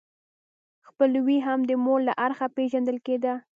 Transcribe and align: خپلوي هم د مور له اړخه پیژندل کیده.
خپلوي 0.87 1.37
هم 1.47 1.59
د 1.69 1.71
مور 1.83 1.99
له 2.07 2.13
اړخه 2.25 2.47
پیژندل 2.57 2.97
کیده. 3.07 3.33